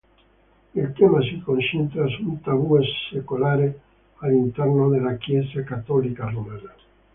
[0.73, 2.75] Il tema si concentra su un tabù
[3.11, 3.81] secolare
[4.21, 6.73] all’interno della Chiesa cattolica romana.